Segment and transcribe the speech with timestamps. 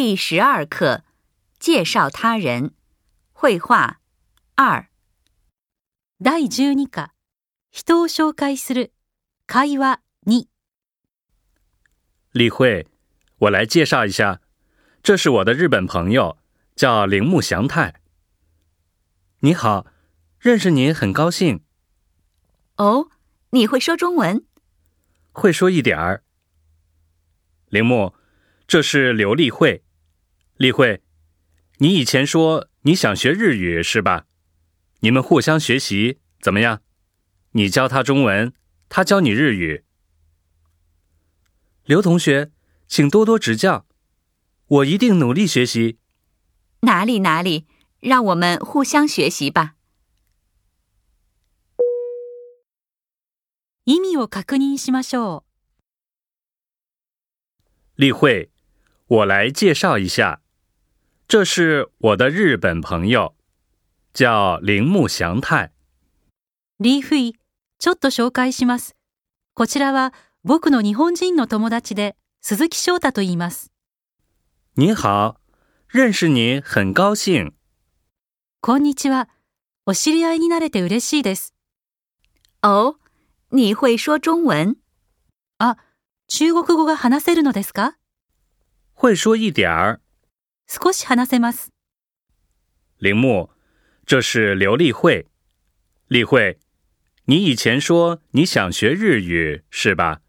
[0.00, 1.02] 第十二课，
[1.58, 2.72] 介绍他人，
[3.32, 3.98] 绘画
[4.54, 4.86] 二。
[6.22, 7.10] 第十二课，
[7.72, 8.90] 人を紹介する
[9.48, 10.46] 会話二。
[12.30, 12.86] 李慧，
[13.38, 14.40] 我来介绍一下，
[15.02, 16.38] 这是我的日本朋友，
[16.76, 18.00] 叫铃木祥太。
[19.40, 19.84] 你好，
[20.38, 21.60] 认识你很高兴。
[22.76, 23.08] 哦，
[23.50, 24.44] 你会说中文？
[25.32, 26.22] 会说一点儿。
[27.70, 28.14] 铃木，
[28.68, 29.82] 这是刘丽慧。
[30.58, 31.00] 立会，
[31.76, 34.26] 你以前说你想学日语是吧？
[35.02, 36.82] 你们互相学习怎么样？
[37.52, 38.52] 你教他中文，
[38.88, 39.84] 他教你日语。
[41.84, 42.50] 刘同学，
[42.88, 43.86] 请多多指教，
[44.66, 45.98] 我一定努力学习。
[46.80, 47.68] 哪里哪里，
[48.00, 49.76] 让我们互相学习吧。
[57.94, 58.50] 立慧，
[59.06, 60.40] 我来介绍一下。
[61.28, 63.36] 这是我的日本朋友，
[64.14, 65.72] 叫铃木祥太。
[66.80, 68.96] ちょっと紹介します。
[69.52, 73.68] こちらは僕の日本人の友達で鈴木翔太と言います。
[74.76, 75.36] 你好，
[75.86, 77.52] 认识你很高兴。
[78.62, 79.28] こんにちは、
[79.84, 81.52] お知り合いになれて嬉しいです。
[82.62, 82.96] 哦，
[83.50, 84.76] 你会说中文？
[85.58, 85.76] あ、
[86.26, 87.96] 中国語が話せるのですか？
[88.94, 90.00] 会说一点儿。
[90.70, 91.72] 少し話せます。
[93.00, 93.48] 林木，
[94.04, 95.26] 这是刘立慧。
[96.08, 96.58] 立慧，
[97.24, 100.20] 你以前说你想学日语是吧？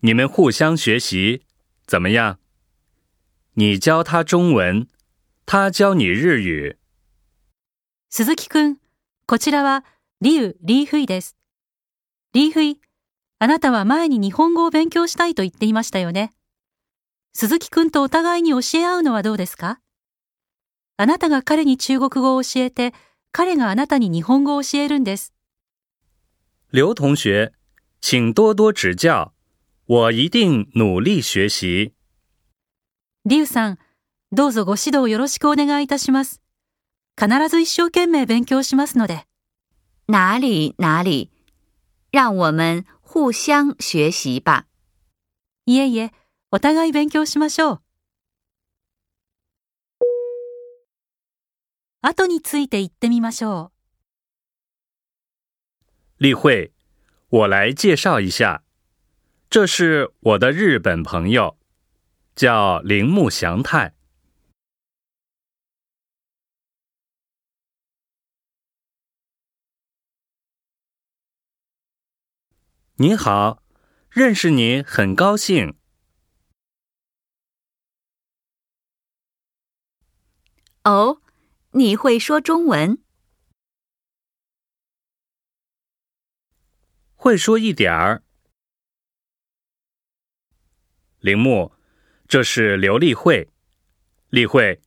[0.00, 1.42] 你们互相学习
[1.86, 2.38] 怎么样？
[3.54, 4.86] 你教他中文，
[5.46, 6.76] 他教你日语。
[8.10, 8.76] 鈴木くん、
[9.26, 9.84] こちらは
[10.20, 11.36] リュウ・リーフイです。
[12.34, 12.78] リーフイ、
[13.38, 16.30] あなたは前に日本語を勉強したいと言っていましたよね。
[17.32, 19.78] 鈴木くんとお互いに教え合うのはどうですか
[20.96, 22.92] あなたが彼に中国語を教えて、
[23.32, 25.32] 彼があなたに日本語を教えるんです。
[26.72, 27.52] 刘同学、
[28.02, 29.30] 请多多指教。
[29.88, 31.92] 我一定努力学习。
[33.24, 33.78] 劉さん、
[34.32, 36.40] どうぞご指導よろしくお願いいたします。
[37.20, 39.26] 必ず一生懸命勉強しますので。
[40.08, 41.30] 哪里哪里。
[42.12, 44.66] 让我们互相学习吧。
[45.66, 46.12] いえいえ。
[46.52, 47.82] お互い勉強しましょう。
[52.02, 53.70] 後について言ってみましょ
[55.86, 55.86] う。
[56.18, 56.72] 例慧，
[57.30, 58.64] 我来介绍一下，
[59.48, 61.56] 这是我的日本朋友，
[62.34, 63.94] 叫铃木祥太。
[72.96, 73.62] 您好，
[74.10, 75.76] 认识您很高兴。
[80.84, 81.20] 哦，
[81.72, 82.96] 你会说中文？
[87.14, 88.22] 会说一点儿。
[91.18, 91.72] 铃木，
[92.26, 93.50] 这是刘立慧。
[94.30, 94.80] 立慧，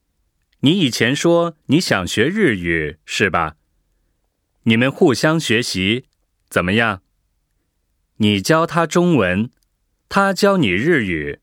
[0.62, 3.56] 你以前说你想学日语是吧？
[4.64, 6.08] 你们互相学习
[6.50, 7.04] 怎么样？
[8.16, 9.52] 你教他中文，
[10.10, 11.43] 他教你日语。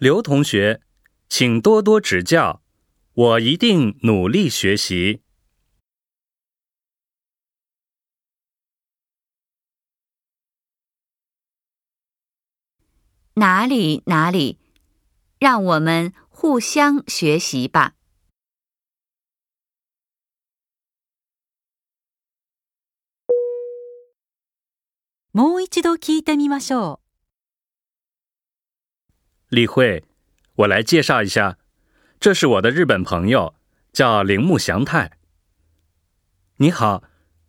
[0.00, 0.80] 刘同学，
[1.28, 2.62] 请多多指教，
[3.14, 5.22] 我一定努力学习。
[13.34, 14.60] 哪里哪里，
[15.40, 17.96] 让我们互相学习吧。
[25.32, 27.07] もう一度聞いてみましょう。
[29.50, 30.04] 立慧，
[30.56, 31.56] 我来介绍一下，
[32.20, 33.54] 这是我的日本朋友，
[33.94, 35.12] 叫铃木祥太。
[36.58, 37.02] 你好，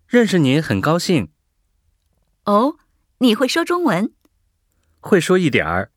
[0.08, 1.30] 认识你很高兴。
[2.46, 2.78] 哦，
[3.18, 4.14] 你会说中文？
[5.02, 5.92] 会说一点儿。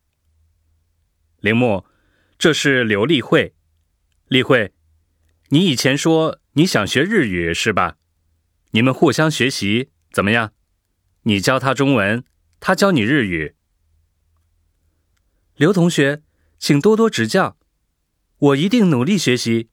[1.38, 1.84] 铃木，
[2.36, 3.54] 这是刘丽慧。
[4.26, 4.72] 丽慧，
[5.50, 7.96] 你以前说你想学日语是吧？
[8.72, 10.52] 你们互相学习怎么样？
[11.22, 12.24] 你教他中文，
[12.58, 13.54] 他教你日语。
[15.56, 16.22] 刘同学，
[16.58, 17.56] 请多多指教，
[18.38, 19.68] 我一定努力学习。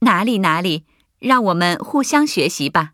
[0.00, 0.84] 哪里哪里，
[1.20, 2.92] 让我们互相学习吧。